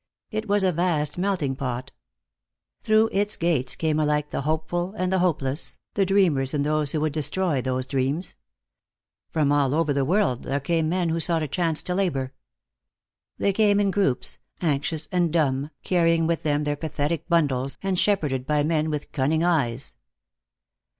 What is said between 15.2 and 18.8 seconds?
dumb, carrying with them their pathetic bundles, and shepherded by